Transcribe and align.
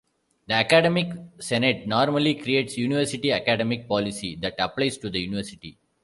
The 0.47 0.55
academic 0.55 1.09
senate 1.37 1.87
normally 1.87 2.33
creates 2.33 2.75
university 2.75 3.31
academic 3.31 3.87
policy 3.87 4.35
that 4.37 4.55
applies 4.57 4.97
to 4.97 5.11
the 5.11 5.19
university. 5.19 5.77